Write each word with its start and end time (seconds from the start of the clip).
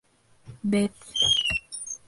Беҙ... 0.75 1.05